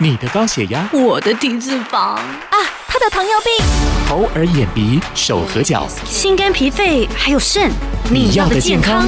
[0.00, 1.96] 你的高血压，我的低脂肪。
[1.96, 2.22] 啊，
[2.86, 3.66] 他的糖尿病，
[4.06, 7.72] 头耳眼鼻手和脚，心肝脾肺还有肾，
[8.08, 9.04] 你要的健康，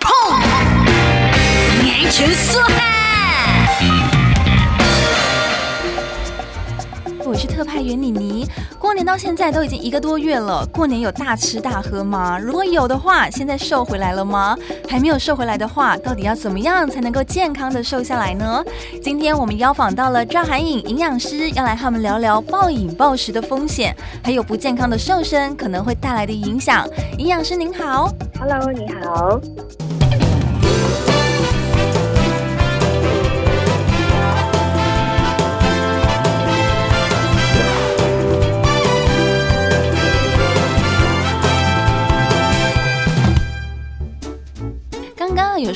[0.00, 0.38] 砰，
[1.82, 2.62] 年全说
[7.22, 8.48] 我是特派员妮妮。
[8.98, 12.36] 年到现在都已经一个多月了，过年有大吃大喝吗？
[12.36, 14.58] 如果有的话，现在瘦回来了吗？
[14.88, 18.60] 还没有瘦回来的话，到底要怎么样才能够健康的瘦下来呢？
[19.00, 26.84] 今天我们邀访到了赵涵颖营养师，要来和我们聊聊暴饮暴食的风险，还有不健康的瘦身可能会带来的影响。
[27.18, 29.40] 营养师您好，Hello，你好。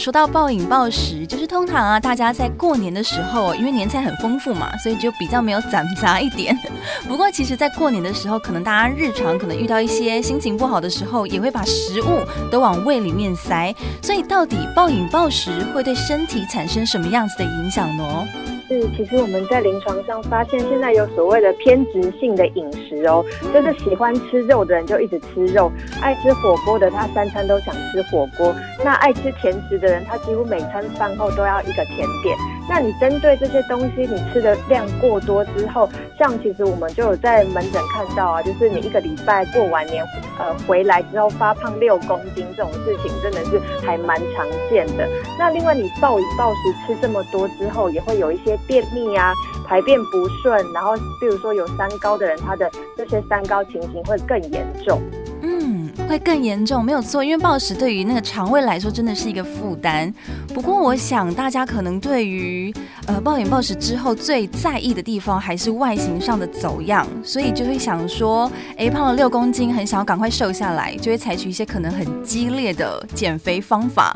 [0.03, 6.59] 说到暴饮暴食，就是通常啊，大家在过年的时候，因为年菜很丰富嘛，所以就比较没有攒杂一点。
[7.07, 12.19] 不过，其实，在过年的时候，可能大家日常可能遇到一些心情不好的时候，也会把食物
[12.51, 13.73] 都往胃里面塞。
[14.03, 18.27] 所以，到底暴饮暴食会对身体产生什么样子的影响呢？
[18.73, 25.71] 是，其实我们在临床上发现，现在有所谓的偏执性的饮食哦，就是喜欢吃肉的人就一直吃肉，
[26.01, 32.35] 爱吃火锅的他三餐都想吃火锅，那爱吃甜食的人，他几乎每餐饭后都要一个甜点。
[32.67, 35.87] 那你针对这些东西，你吃的量过多之后，
[36.19, 40.03] 像其实我们就有在门诊看到啊，就是你一个礼拜过完年，
[40.39, 45.07] 呃，回来之后发胖六公斤这种事情，真的是还蛮常见的。
[45.39, 49.33] 那另外你暴饮暴食吃这么多之后，也会有一些便秘啊、
[49.67, 55.01] 排便不顺，然后比如说有三高的人，他的这些三高情形会更严重。
[55.45, 60.13] 嗯会更严重，没有错，因为暴食对于那个肠胃来说真的是一个负担。
[60.55, 62.73] 不过，我想大家可能对于
[63.07, 74.15] 呃暴饮暴食之后最在意的地方还是外形上的走样，所以就会想说，哎，胖了六公斤，很想要赶快瘦下来，就会采取一些可能很激烈的减肥方法。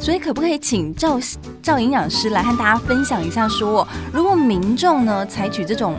[0.00, 1.18] 所以，可不可以请赵
[1.62, 5.94] 赵营养师来和大家分享一下说，说如果民众呢采取这种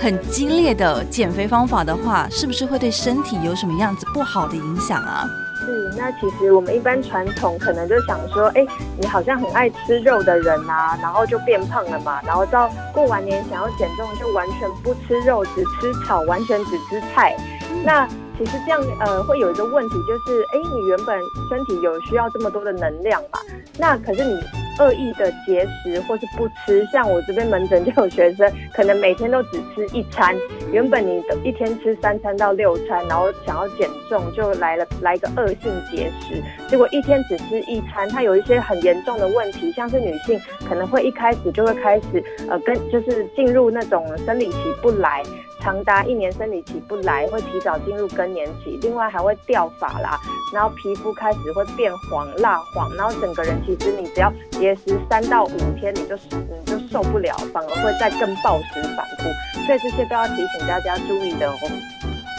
[0.00, 5.28] 很激烈的减肥方法的话，是不是会对身体有什么样子不好的影响啊？
[5.64, 8.66] 是，那其实我们一般传统可能就想说，哎，
[8.98, 17.36] 你好像很爱吃肉的人啊，然后就变胖了嘛，然后到过完年想要减重，就完全不吃肉，只吃草，完全只吃菜。
[17.84, 18.08] 那
[18.38, 21.18] 其实这样呃会有一个问题，就是哎，你原本
[21.48, 23.38] 身体有需要这么多的能量嘛，
[23.78, 24.40] 那可是你。
[24.80, 30.34] 恶意的节食或是不吃，像我这边门诊就有学生，可能每天都只吃一餐，
[30.72, 40.36] 原本你的一天吃三餐到六餐，然后想要减重，就来了来个恶性节食，结果一天只吃一餐，它有一些很严重的问题，像是女性
[40.68, 45.22] 可能会一开始就会开始呃跟就是进入那种生理期不来。
[45.64, 50.20] 长达一年生理期不来，会提早进入更年期，另外还会掉发啦，
[50.52, 61.56] 然后皮肤开始会变黄、蜡黄，然后整个人其实你只要节食三到五天，你就你就受不了，反而会再更暴食反复，所以这些都要提醒大家注意的哦。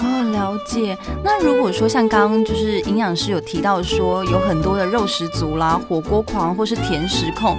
[0.03, 0.97] 哦，了解。
[1.23, 7.57] 那如果说像刚刚就是营养师有提到说有很多的肉食族啦、火锅狂或是甜食控，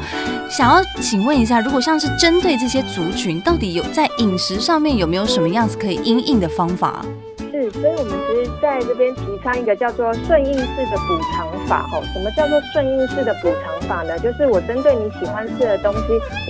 [0.50, 7.04] 想要请问一下，如果像是针对这些族群，到底有在饮食上面有没有什么样子可以因应的方法？
[7.50, 10.60] 是，所以我们其实在这边提倡一个叫做顺应式
[10.90, 11.88] 的补偿法。
[11.90, 14.18] 哦，什么叫做顺应式的补偿法呢？
[14.18, 16.00] 就是我针对你喜欢吃的东西，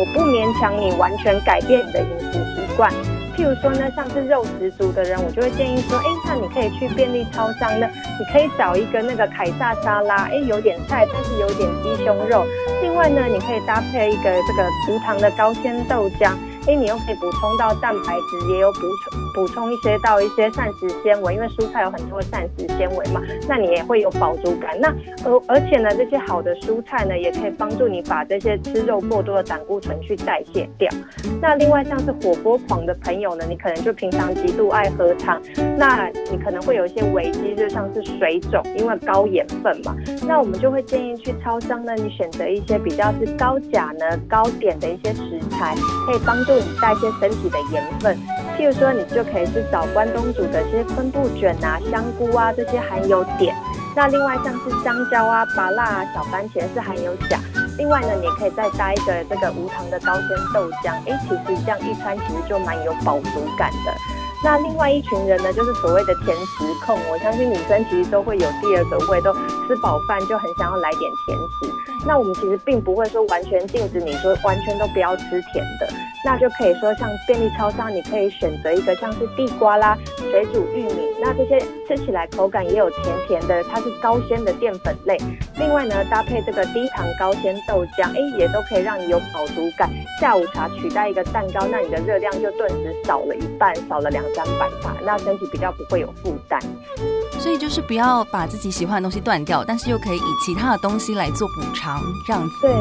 [0.01, 2.93] 我不勉强你完全改变你的饮食习惯。
[3.37, 7.87] 譬如说呢，像是肉食族的人，我就会建议说，哎，那你可以去便利超商呢，
[8.19, 12.47] 你可以找一个那个凯撒沙拉，哎，有点菜，但是有点鸡胸肉。
[12.81, 16.33] 另外呢，你可以搭配一个这个无糖的高纤豆浆。
[16.67, 24.81] 哎，你又可以补充到蛋白质，也有补充补充一些到一些膳食纤维，因为蔬菜有很多膳食纤维嘛，那你也会有饱足感。
[24.81, 24.89] 那
[25.25, 30.91] 而而且呢，这些好的蔬菜呢，也可以帮助你把这些吃肉过多的胆固醇去代谢掉。
[31.39, 35.39] 那另外像是火锅狂的朋友呢，你可能就平常极度爱喝汤，
[35.77, 39.95] 那你可能会有一些危机，就像是水肿，因为高盐分嘛。
[40.27, 45.75] 那我们就会建议去超商呢，你选择一些比较是高钾呢、高碘的一些食材，
[46.07, 46.65] 可以帮助你。
[46.81, 48.17] 代谢身体的盐分，
[48.57, 53.53] 譬如说，你就可以去找关东煮的一些昆布卷啊、香菇啊这些含有碘。
[53.95, 57.39] 那另外像是香蕉啊、芭辣啊、小番茄是含有钾。
[57.77, 60.93] 另外呢，你也可以再搭一个这个无糖的高纤豆浆。
[61.07, 63.93] 哎，其实这样一餐其实就蛮有饱足感的。
[64.45, 66.99] 那另外一群人呢，就是所谓的甜食控。
[67.11, 69.33] 我相信女生其实都会有第二个胃，都
[69.67, 71.73] 吃饱饭就很想要来点甜食。
[72.07, 75.89] 那我们其实并不会说完全禁止你说完全都不要吃甜的，
[76.25, 79.97] 那就可以说像便利超商，你可以选择一个像是地瓜啦、
[80.31, 85.17] 水煮玉米，那这些吃起来口感也有甜甜的，它是高纤的淀粉类。
[85.57, 89.89] 另外呢，搭配这个低糖高纤豆浆，哎，也都可以让你有饱足感。
[90.21, 96.61] 下午茶取代一个蛋糕，那你的热量就顿时少了一半，少了两三百卡，那身体比较不会有负担。
[97.39, 102.51] 所以就是不要把自己喜欢的东西断掉，但是又可以以其他的东西来做补偿，这样子。
[102.63, 102.73] 对，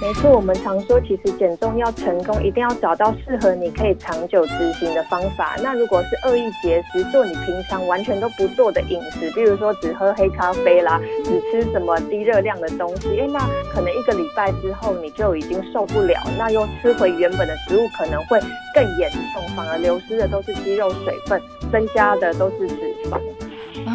[0.00, 0.30] 没错。
[0.30, 5.56] 我们常说，其实减重要成功，一定要找到适合你可以长久执行的方法。
[5.62, 13.40] 那如果是恶意节食，做你平常完全都不做的饮食，比如说只喝黑咖啡啦，只吃什么低热量的东西，哎，那
[13.72, 18.38] 可能一个礼拜之后你就已经受不了，那又吃回原本的食物，可能会
[18.74, 21.40] 更严重，反而流失的都是肌肉水分，
[21.72, 22.76] 增加的都是脂
[23.10, 23.18] 肪。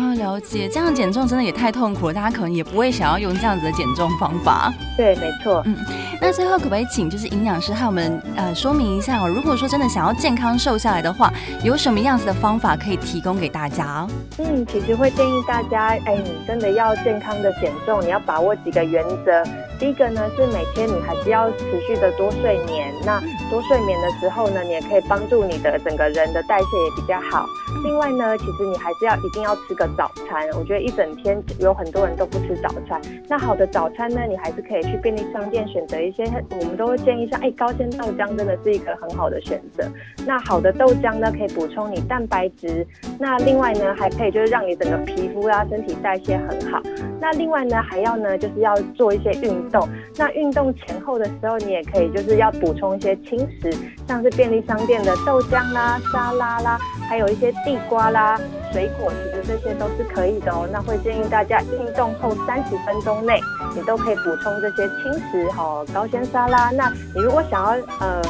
[0.08, 4.74] 啊，了解，这样减重真的也太痛苦了，大家可能也不会想要用这样子的减重方法。
[4.96, 5.62] 对，没错。
[5.66, 5.76] 嗯，
[6.22, 11.32] 那最后可不可以请就是营养师和我们呃说明一下哦，如果说真的想要健康瘦下来的话，
[11.64, 14.08] 有什么样子的方法可以提供给大家？
[14.38, 19.44] 嗯，其实会建议大家，哎，你真的要健康的减重，你要把握几个原则。
[19.80, 27.46] 第一个呢是每天你还是要持续的多睡眠，那多睡眠的时候呢，你也可以帮助你的整个人的代谢也比较好。
[27.84, 30.48] 另外呢，其实你还是要一定要吃个早餐。
[30.58, 39.84] 我觉得一整天有很多人都不吃早餐，那好的早餐呢，你还是可以去便利商店选择一些，我们都会建议像，哎，高纤豆浆真的是一个很好的选择。
[40.26, 42.86] 那好的豆浆呢，可以补充你蛋白质。
[43.20, 46.80] 那另外呢，还可以就是让你整个皮肤啊、身体代谢很好。
[47.20, 49.48] 那另外呢，还要呢，就是要做一些运。
[49.48, 53.72] 运动，那运动前后的时候，你也可以就是要补充一些轻食，
[54.08, 58.40] 像是便利商店的豆浆啦、沙拉啦，还有一些地瓜啦、
[58.72, 60.68] 水果，其实这些都是可以的哦。
[60.72, 63.40] 那会建议大家运动后三十分钟内，
[63.76, 66.72] 你都可以补充这些轻食哈，高纤沙拉。
[66.72, 68.22] 那你如果想要呃，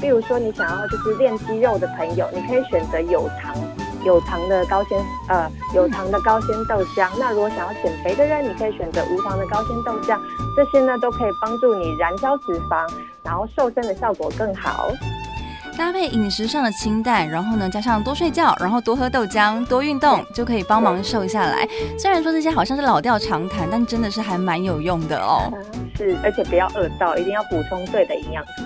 [0.00, 3.54] 比如说你想要就是练肌肉的朋友，你可以选择有糖。
[4.04, 7.08] 有糖的高纤，呃，有糖的高纤豆浆。
[7.18, 10.20] 那如果想要减肥的人，你可以选择无糖的高纤豆浆。
[10.54, 12.86] 这些呢，都可以帮助你燃烧脂肪，
[13.24, 14.90] 然后瘦身的效果更好。
[15.76, 21.68] 搭配饮食上的清淡，然后呢，加上多睡觉，然后多喝豆浆，多运动，就可以帮忙瘦下来。
[21.98, 25.52] 虽然说这些好像是老调常谈，但真的是还蛮有用的哦。
[25.98, 28.62] 是，而且不要饿到，一定要补充对的营养素。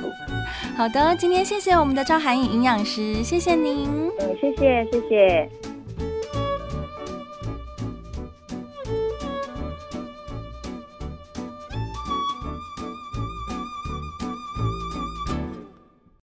[0.77, 3.89] 好的，今天谢谢我们的赵涵颖营养师，谢谢您。
[4.21, 5.51] 嗯，谢谢，谢谢。